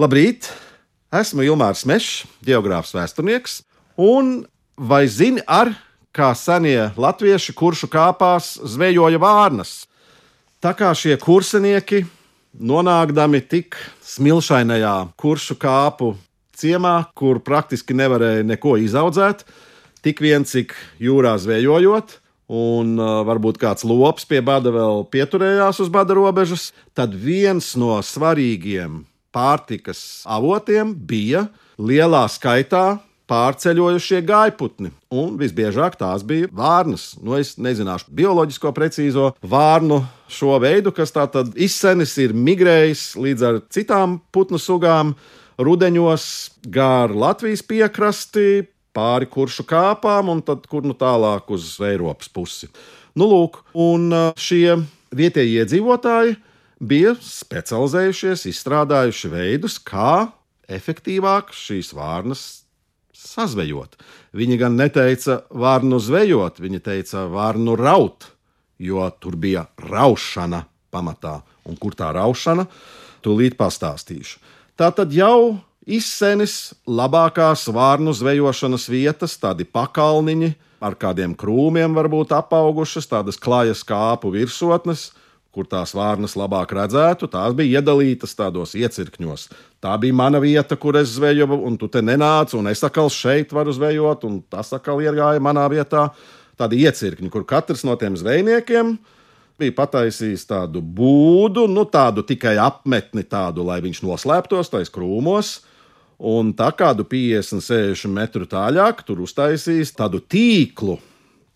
Labrīt! 0.00 0.46
Esmu 1.12 1.44
Ilmārs 1.44 1.82
Mešs, 1.84 2.22
geogrāfs 2.46 2.94
vēsturnieks, 2.96 3.58
un 4.00 4.46
vai 4.80 5.02
zini, 5.12 5.42
ar 5.44 5.74
kā 6.16 6.30
senie 6.38 6.86
latvieši 6.96 7.52
kuršu 7.58 7.90
kāpās 7.92 8.54
zvejoja 8.64 9.20
vārnas? 9.20 9.74
Tā 10.64 10.72
kā 10.78 10.94
šie 10.96 11.18
kursinieki, 11.20 12.06
nonākdami 12.56 13.42
tik 13.44 13.76
smilšainajā 14.14 14.94
kuršu 15.20 15.58
kāpu 15.60 16.14
ciemā, 16.56 16.94
kur 17.12 17.42
praktiski 17.44 17.92
nevarēja 18.00 18.48
neko 18.54 18.78
izaudzēt, 18.80 19.44
tik 20.00 20.24
vien 20.24 20.48
cik 20.48 20.72
jūrā 20.96 21.34
zvejojot, 21.44 22.16
un 22.48 22.96
uh, 22.96 23.20
varbūt 23.28 23.60
kāds 23.60 23.84
lops 23.84 24.24
pie 24.24 24.40
bada 24.40 24.72
vēl 24.72 25.04
pieturējās 25.12 25.84
uz 25.84 25.92
bada 25.92 26.16
robežas, 26.16 26.70
tad 26.96 27.12
viens 27.12 27.74
no 27.76 28.00
svarīgiem 28.00 29.02
pārtikas 29.34 30.24
avotiem 30.28 30.92
bija 30.94 31.46
lielā 31.78 32.26
skaitā 32.30 32.98
pārceļojušie 33.30 34.24
gaiputni. 34.26 34.90
Un 35.14 35.36
visbiežāk 35.38 35.96
tās 36.00 36.24
bija 36.26 36.48
vārnas. 36.54 37.12
Nu, 37.22 37.36
es 37.38 37.54
nezināšu 37.62 38.10
bioloģisko 38.18 38.72
precīzo 38.74 39.30
vārnu 39.42 40.00
šo 40.30 40.58
veidu, 40.62 40.92
kas 40.94 41.14
tā 41.14 41.28
tad 41.30 41.54
izsenis 41.54 42.16
ir 42.22 42.34
migrējis 42.34 43.04
līdz 43.20 43.46
ar 43.46 43.60
citām 43.70 44.18
putnu 44.34 44.58
sugām 44.58 45.14
rudeņos 45.60 46.26
gar 46.72 47.14
Latvijas 47.14 47.62
piekrasti, 47.66 48.64
pāri 48.96 49.28
kuršu 49.30 49.66
kāpām 49.68 50.32
un 50.32 50.42
tad 50.42 50.66
kur 50.70 50.86
nu 50.86 50.96
tālāk 50.98 51.52
uz 51.54 51.76
Eiropas 51.86 52.30
pusi. 52.32 52.70
Nu, 53.14 53.28
lūk, 53.30 53.60
un 53.78 54.10
šie 54.38 54.80
vietējie 55.14 55.62
iedzīvotāji 55.62 56.38
bija 56.80 57.14
specializējušies, 57.20 58.46
izstrādājuši 58.50 59.30
veidus, 59.32 59.78
kā 59.78 60.32
efektīvāk 60.70 61.52
šīs 61.54 61.92
vārnas 61.96 62.44
sazvejot. 63.20 63.98
Viņi 64.36 64.58
gan 64.60 64.78
neteica 64.80 65.42
vārnu 65.50 66.00
zvejot, 66.00 66.60
viņi 66.62 66.80
teica 66.84 67.26
vārnu 67.30 67.76
raut, 67.78 68.30
jo 68.80 69.04
tur 69.20 69.36
bija 69.36 69.66
raušana 69.76 70.64
pamatā. 70.90 71.40
Un 71.68 71.76
kur 71.76 71.94
tā 71.94 72.08
raušana, 72.16 72.64
tūlīt 73.22 73.58
pastāstīšu. 73.60 74.40
Tā 74.80 74.88
tad 74.96 75.12
jau 75.12 75.60
izsenis 75.84 76.72
labākās 76.88 77.66
vārnu 77.68 78.14
zvejošanas 78.16 78.88
vietas, 78.88 79.36
tādi 79.40 79.66
pakalniņi 79.68 80.54
ar 80.80 80.96
kādiem 80.96 81.34
krūmiem, 81.36 81.92
varbūt 81.92 82.32
apaugušas, 82.32 83.08
tādas 83.10 83.36
klajas 83.36 83.84
kāpu 83.84 84.32
virsotnes, 84.32 85.10
kur 85.50 85.66
tās 85.66 85.92
vārnas 85.98 86.36
labāk 86.38 86.72
redzētu, 86.78 87.26
tās 87.30 87.54
bija 87.58 87.80
iedalītas 87.80 88.36
tādos 88.38 88.76
iecirkņos. 88.78 89.48
Tā 89.82 89.96
bija 89.98 90.14
mana 90.14 90.38
vieta, 90.42 90.78
kur 90.78 90.98
es 91.00 91.16
zvejoju, 91.16 91.58
un 91.66 91.78
tu 91.80 91.88
te 91.90 92.02
nenāc, 92.04 92.54
un 92.54 92.70
es 92.70 92.84
atkal 92.86 93.10
šeit 93.10 93.54
varu 93.54 93.74
zvejot, 93.74 94.26
un 94.28 94.40
tas 94.46 94.70
atkal 94.76 95.02
iegāja 95.02 95.42
manā 95.42 95.66
vietā. 95.72 96.10
Tādi 96.60 96.84
iecirkņi, 96.84 97.30
kur 97.32 97.46
katrs 97.48 97.82
no 97.88 97.96
tiem 97.98 98.18
zvejniekiem 98.20 98.98
bija 99.60 99.74
pataisījis 99.76 100.46
tādu 100.48 100.80
būdu, 100.80 101.66
nu 101.68 101.84
tādu 101.88 102.24
tikai 102.26 102.54
apmetni, 102.60 103.24
tādu, 103.28 103.64
lai 103.66 103.80
viņš 103.84 104.02
noslēptos 104.06 104.72
tais 104.72 104.92
krūmos. 104.92 105.58
Un 106.20 106.52
tā 106.52 106.68
kādu 106.76 107.06
50, 107.08 107.64
60 107.64 108.12
metru 108.12 108.48
tālāk, 108.48 109.00
tur 109.08 109.22
uztaisījis 109.24 109.94
tādu 109.96 110.20
tīklu, 110.20 110.98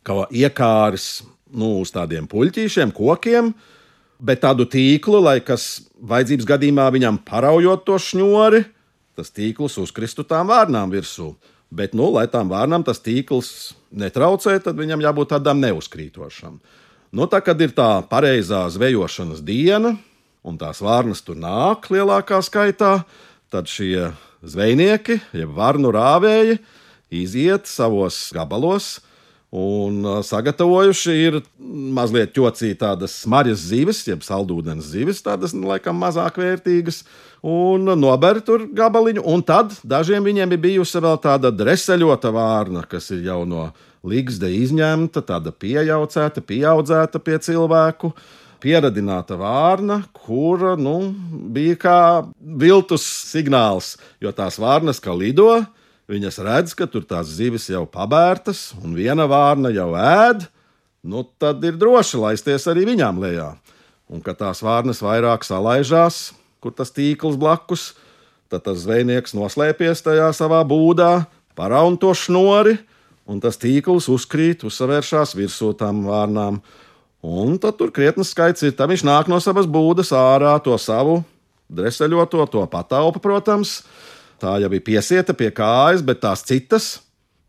kā 0.05 0.25
iekāris 0.33 1.23
nu, 1.53 1.83
uz 1.83 1.93
tādiem 1.93 2.25
puļķīšiem, 2.31 2.95
kokiem, 2.97 3.53
bet 4.19 4.43
tādu 4.45 4.67
tīklu, 4.69 5.21
lai 5.23 5.39
kas 5.45 5.85
vajadzības 5.99 6.49
gadījumā 6.49 6.87
viņam 6.95 7.19
paraujot 7.27 7.85
to 7.87 7.99
šņori, 8.01 8.65
tas 9.19 9.31
tīkls 9.35 9.79
uzkristu 9.83 10.25
tām 10.27 10.51
vārnām 10.51 10.93
virsū. 10.93 11.33
Bet, 11.75 11.95
nu, 11.97 12.07
lai 12.15 12.27
tām 12.31 12.51
vārnām 12.53 12.85
tas 12.87 13.01
tīkls 13.03 13.75
netraucē, 13.91 14.57
tad 14.63 14.79
viņam 14.79 15.03
jābūt 15.03 15.33
tādam 15.35 15.63
neuzkrītošam. 15.65 16.61
Nu, 17.15 17.27
tā 17.31 17.41
kad 17.43 17.59
ir 17.63 17.75
tā 17.75 18.03
pareizā 18.11 18.65
zvejošanas 18.71 19.43
diena, 19.47 19.95
un 20.47 20.59
tās 20.61 20.83
vārnas 20.85 21.23
tur 21.27 21.39
nāk 21.39 21.89
lielākā 21.91 22.41
skaitā, 22.47 23.01
tad 23.51 23.71
šie 23.71 24.13
zvejnieki, 24.45 25.19
jeb 25.35 25.55
vārnu 25.57 25.91
rāvēji, 25.95 26.61
iziet 27.15 27.71
savos 27.71 28.29
gabalos, 28.35 28.99
Un 29.55 30.03
sagatavojuši 30.27 31.13
ir 31.29 31.37
mazliet 31.75 32.33
ķocītas 32.37 32.81
tādas 32.81 33.17
smaržas 33.25 33.65
zivis, 33.71 34.03
jeb 34.07 34.23
saldūdens 34.25 34.87
zivis, 34.93 35.23
tādas 35.25 35.55
nu, 35.57 35.67
laikam 35.71 35.99
mazāk 36.01 36.39
vērtīgas, 36.41 37.03
un 37.45 37.91
nober 37.99 38.41
tur 38.45 38.67
gabaliņu. 38.73 39.25
Un 39.27 39.45
tad 39.47 39.75
dažiem 39.85 40.25
viņiem 40.25 40.55
ir 40.55 40.63
bijusi 40.63 41.03
vēl 41.03 41.19
tāda 41.23 41.53
dreseļota 41.55 42.33
vārna, 42.35 42.85
kas 42.89 43.11
ir 43.15 43.25
jau 43.29 43.43
no 43.49 43.69
līgzda 44.05 44.51
izņemta, 44.53 45.25
tāda 45.25 45.53
pieaudzēta, 45.53 46.45
pieaudzēta 46.45 47.23
pie 47.25 47.39
cilvēku. 47.45 48.15
Pieradināta 48.65 49.37
vārna, 49.37 49.99
kura 50.17 50.73
nu, 50.81 51.13
bija 51.53 51.77
kā 51.77 51.99
viltus 52.41 53.05
signāls, 53.29 53.99
jo 54.25 54.33
tās 54.33 54.57
vārnas 54.57 55.03
kā 55.05 55.13
lido, 55.13 55.51
Viņas 56.05 56.37
redz, 56.45 56.75
ka 56.77 56.85
tur 56.85 57.07
tās 57.09 57.31
zivis 57.33 57.71
jau 57.71 57.87
pabērtas, 57.89 58.75
un 58.85 58.93
viena 58.93 59.25
vārna 59.25 59.71
jau 59.73 59.95
ēd, 59.97 60.43
nu 61.05 61.23
tad 61.39 61.63
ir 61.65 61.77
droši 61.79 62.21
laisties 62.21 62.65
arī 62.71 62.87
viņām 62.89 63.21
lejā. 63.23 63.53
Un 64.09 64.25
kad 64.25 64.41
tās 64.41 64.63
vārnas 64.65 65.03
vairāk 65.05 65.45
salaižās, 65.47 66.33
kur 66.65 66.75
tas 66.77 66.93
tīkls 66.93 67.37
blakus, 67.41 67.93
tad 68.53 68.65
tas 68.67 68.83
zvejnieks 68.85 69.37
noslēpies 69.37 70.05
tajā 70.05 70.31
savā 70.37 70.63
būdā, 70.69 71.27
paraun 71.57 71.99
to 72.01 72.13
šnori, 72.17 72.79
un 73.29 73.41
tas 73.41 73.61
tīkls 73.61 74.09
uzkrīt, 74.13 74.65
uzsavēršās 74.65 75.37
virsū 75.37 75.73
tām 75.79 76.05
vārnām. 76.09 76.61
Un 77.25 77.55
tad 77.61 77.79
tur 77.79 77.93
krietnes 77.95 78.35
skaits 78.35 78.67
ir. 78.67 78.75
Tad 78.77 78.91
viņš 78.91 79.07
nāk 79.09 79.31
no 79.33 79.39
savas 79.41 79.65
būdas 79.65 80.11
ārā, 80.13 80.59
to 80.61 80.77
savu 80.77 81.23
dreseļoto, 81.73 82.45
to 82.53 82.67
pataupu, 82.69 83.23
protams, 83.25 83.79
Tā 84.45 84.59
jau 84.61 84.69
bija 84.69 84.85
piesieta 84.85 85.35
pie 85.37 85.51
kājas, 85.55 86.03
bet 86.05 86.21
tās 86.21 86.43
citas, 86.47 86.99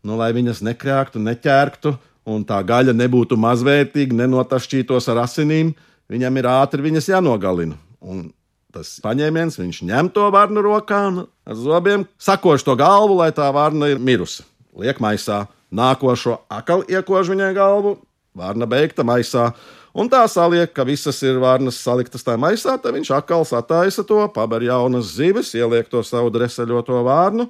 nu, 0.06 0.14
lai 0.16 0.30
viņas 0.32 0.62
nekrāktu, 0.64 1.20
neķērktu, 1.22 1.92
un 2.26 2.42
tā 2.46 2.58
gaļa 2.66 2.94
nebūtu 2.96 3.38
mazvērtīga, 3.38 4.16
nenotašķītos 4.22 5.06
ar 5.12 5.22
asinīm, 5.24 5.72
viņam 6.10 6.40
ir 6.40 6.48
ātri 6.50 6.84
viņas 6.88 7.10
jānogalina. 7.14 7.78
Un 8.02 8.28
tas 8.74 8.96
paņēmiens, 9.04 9.58
viņš 9.60 9.80
ņem 9.88 10.10
to 10.14 10.26
varnu 10.34 10.62
rokā 10.66 11.00
un 11.10 11.22
ar 11.24 11.56
zobiem 11.58 12.04
sakoš 12.18 12.66
to 12.66 12.76
galvu, 12.78 13.16
lai 13.22 13.30
tā 13.34 13.48
varna 13.54 13.88
ir 13.92 14.02
mirusi. 14.02 14.44
Liek 14.76 15.00
maisā, 15.00 15.46
nākošo 15.72 16.40
akal 16.52 16.84
iekož 16.90 17.32
viņai 17.32 17.54
galvu, 17.56 17.96
varna 18.36 18.68
beigta 18.68 19.06
maisā. 19.06 19.52
Un 19.96 20.10
tā 20.12 20.20
saliek, 20.28 20.68
ka 20.76 20.84
visas 20.84 21.22
ir 21.24 21.38
vārnas 21.40 21.78
saliktas 21.80 22.26
tajā 22.26 22.36
maisā, 22.36 22.74
tad 22.76 22.92
viņš 22.98 23.14
atkal 23.16 23.46
sataisa 23.48 24.04
to, 24.04 24.18
paber 24.34 24.66
jaunas 24.66 25.14
zivis, 25.16 25.54
ieliek 25.56 25.88
to 25.88 26.02
savu 26.04 26.28
dreseļoto 26.34 27.00
vārnu, 27.06 27.48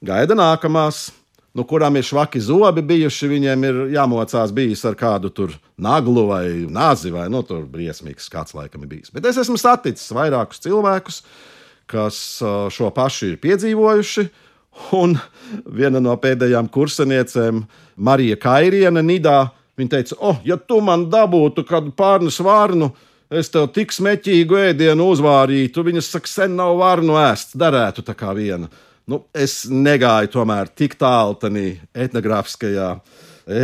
gaida 0.00 0.38
nākamās. 0.38 1.10
Nu, 1.54 1.62
kurām 1.70 1.94
ir 1.94 2.06
švaki 2.06 2.40
zobi 2.42 2.82
bijuši, 2.82 3.30
viņiem 3.30 3.66
ir 3.68 3.80
jāmocās 3.94 4.50
bijis 4.54 4.82
ar 4.88 4.96
kādu 4.98 5.30
tur 5.30 5.52
naglu 5.78 6.26
vai 6.32 6.44
nāzi, 6.66 7.12
vai 7.14 7.28
nu, 7.30 7.44
tur 7.46 7.62
briesmīgs 7.70 8.26
kāds 8.32 8.56
laikam 8.58 8.82
ir 8.82 8.90
bijis. 8.90 9.12
Bet 9.14 9.28
es 9.30 9.38
esmu 9.44 9.54
saticis 9.60 10.10
vairākus 10.16 10.62
cilvēkus, 10.64 11.20
kas 11.90 12.18
šo 12.74 12.90
pašu 12.94 13.32
ir 13.32 13.42
piedzīvojuši. 13.44 14.26
Un 14.98 15.14
viena 15.70 16.00
no 16.02 16.16
pēdējām 16.18 16.66
kurseniecēm, 16.74 17.60
Marija 18.02 18.40
Kairiene, 18.42 19.04
Nidā, 19.06 19.44
Viņa 19.74 19.90
teica, 19.90 20.16
oh, 20.22 20.38
ja 20.46 20.56
tu 20.56 20.78
man 20.84 21.08
dabūtu 21.10 21.64
kādu 21.66 21.90
pārnes 21.98 22.38
vārnu, 22.42 22.92
es 23.34 23.50
tev 23.50 23.66
tik 23.74 23.90
smēķīgu 23.94 24.60
ēdienu 24.70 25.08
uzvārītu. 25.10 25.82
Viņas 25.86 26.10
saka, 26.14 26.30
sen 26.30 26.54
nav 26.60 26.76
vārnu 26.78 27.16
ēst, 27.18 27.56
darētu 27.58 28.04
tā 28.06 28.14
kā 28.18 28.30
viena. 28.38 28.70
Nu, 29.10 29.20
es 29.36 29.66
negāju 29.68 30.30
tomēr 30.32 30.70
tik 30.72 30.94
tālu 30.96 31.34
tajā 31.36 31.74
etnogrāfiskajā 32.06 32.86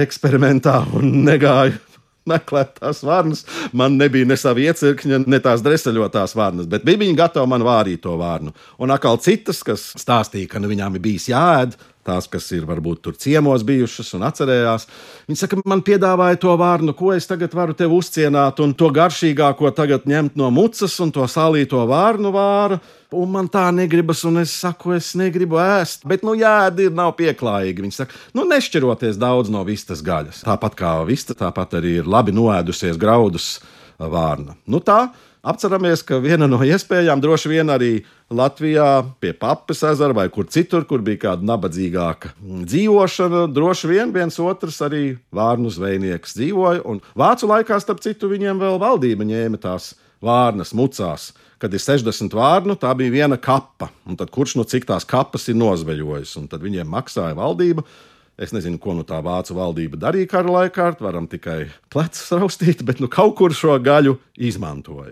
eksperimentā 0.02 0.74
un 0.98 1.22
negāju 1.24 1.78
meklēt 2.30 2.74
tās 2.76 3.00
vārnas. 3.06 3.46
Man 3.72 3.96
nebija 4.00 4.28
ne 4.28 4.36
sava 4.36 4.60
iecirkņa, 4.60 5.22
ne 5.24 5.40
tās 5.40 5.64
dreseļotās 5.64 6.36
vārnas, 6.36 6.68
bet 6.68 6.84
bija 6.84 7.00
viņa 7.00 7.16
gatava 7.22 7.48
man 7.48 7.64
vārīt 7.64 8.02
to 8.04 8.18
vārnu. 8.20 8.52
Un 8.84 8.92
atkal 8.92 9.16
citas, 9.24 9.62
kas 9.64 9.86
stāstīja, 9.96 10.50
ka 10.52 10.60
nu, 10.60 10.68
viņām 10.72 10.98
ir 10.98 11.04
bijis 11.08 11.30
jāēd, 11.32 11.78
tās, 12.06 12.28
kas 12.30 12.46
ir 12.56 12.64
varbūt 12.68 13.02
tur 13.04 13.16
ciemos 13.20 13.64
bijušas 13.66 14.14
un 14.16 14.24
atcerējās. 14.28 14.86
Viņi 15.28 15.40
saka, 15.42 15.58
man 15.68 15.82
piedāvāja 15.86 16.38
to 16.40 16.54
vārnu, 16.60 16.94
ko 16.96 17.12
es 17.14 17.28
tagad 17.28 17.54
varu 17.56 17.76
tev 17.76 17.94
uzcienāt, 17.96 18.62
un 18.64 18.72
to 18.76 18.90
garšīgāko 18.94 19.72
tagad 19.76 20.08
ņemt 20.10 20.38
no 20.40 20.50
mucas 20.54 20.96
un 21.04 21.12
to 21.14 21.26
salīto 21.30 21.82
vārnu 21.90 22.32
vāru. 22.34 22.80
Un 23.10 23.32
man 23.32 23.48
tā 23.50 23.64
negribas, 23.74 24.20
un 24.28 24.38
es 24.38 24.52
saku, 24.54 24.92
es 24.94 25.12
negribu 25.18 25.58
ēst. 25.58 26.04
Bet, 26.06 26.22
nu, 26.22 26.36
jāēd 26.38 26.84
ir, 26.84 26.92
nav 26.94 27.16
pieklājīgi. 27.18 27.82
Viņi 27.82 27.96
saka, 27.96 28.14
nu, 28.38 28.44
nešķiroties 28.46 29.18
daudz 29.18 29.50
no 29.50 29.64
vistas 29.66 30.04
gaļas. 30.06 30.44
Tāpat 30.46 30.76
kā 30.78 30.92
vista, 31.08 31.34
tāpat 31.34 31.80
arī 31.80 31.96
ir 31.98 32.10
labi 32.10 32.34
noēdusies 32.36 33.00
graudus 33.00 33.56
vārna. 33.98 34.54
Nu, 34.70 34.78
tā 34.78 35.08
Apceramies, 35.40 36.02
ka 36.04 36.18
viena 36.20 36.44
no 36.44 36.58
iespējām 36.60 37.20
droši 37.24 37.48
vien 37.48 37.72
arī 37.72 38.02
Latvijā, 38.28 39.06
pie 39.24 39.30
Papas 39.32 39.78
ezera 39.88 40.12
vai 40.12 40.26
kur 40.28 40.44
citur, 40.52 40.84
kur 40.84 41.00
bija 41.00 41.22
kāda 41.22 41.48
nabadzīgāka 41.48 42.34
dzīvošana, 42.68 43.46
droši 43.48 43.88
vien 43.88 44.12
viens 44.12 44.36
otrs 44.36 44.82
arī 44.84 45.14
vārnu 45.32 45.72
zvejnieks 45.72 46.36
dzīvoja. 46.36 46.84
Un 46.84 47.00
vācu 47.16 47.48
laikā, 47.48 47.80
starp 47.80 48.04
citu, 48.04 48.28
viņiem 48.28 48.60
vēl 48.60 48.76
valdība 48.82 49.24
ņēma 49.24 49.62
tās 49.64 49.94
vārnas 50.20 50.74
mucās. 50.76 51.30
Kad 51.60 51.72
ir 51.72 51.80
60 51.88 52.36
vārnu, 52.36 52.76
tā 52.76 52.92
bija 52.96 53.16
viena 53.22 53.40
kapa. 53.40 53.88
Un 54.04 54.20
tad 54.20 54.28
kurš 54.36 54.58
no 54.60 54.68
cik 54.68 54.84
tās 54.92 55.08
kapas 55.08 55.48
ir 55.48 55.56
nozveļojis? 55.56 56.36
Un 56.36 56.52
tad 56.52 56.60
viņiem 56.68 56.88
maksāja 56.88 57.32
valdība. 57.40 57.88
Es 58.40 58.52
nezinu, 58.56 58.76
ko 58.80 58.92
nu 58.96 59.08
tā 59.08 59.18
vācu 59.24 59.56
valdība 59.56 59.98
darīja 60.00 60.28
kara 60.36 60.52
laikā, 60.52 60.86
varam 61.00 61.26
tikai 61.28 61.66
plecus 61.92 62.28
raustīt, 62.32 62.84
bet 62.84 63.00
nu 63.00 63.08
kaut 63.12 63.34
kur 63.40 63.56
šo 63.56 63.74
gaļu 63.80 64.18
izmantoja. 64.36 65.08